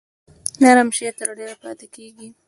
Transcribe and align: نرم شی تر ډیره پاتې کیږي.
نرم 0.61 0.89
شی 0.97 1.07
تر 1.19 1.27
ډیره 1.37 1.55
پاتې 1.63 1.87
کیږي. 1.95 2.27